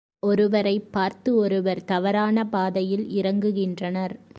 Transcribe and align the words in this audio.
ஒருவரைப் 0.19 0.91
பார்த்து 0.91 1.35
ஒருவர் 1.35 1.83
தவறான 1.83 2.47
பாதையில் 2.47 3.05
இறங்குகின்றனர். 3.09 4.15